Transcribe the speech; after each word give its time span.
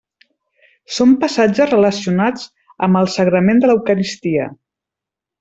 Són 0.95 1.11
passatges 1.23 1.69
relacionats 1.73 2.47
amb 2.89 3.01
el 3.03 3.11
sagrament 3.17 3.63
de 3.67 3.71
l'eucaristia. 3.73 4.51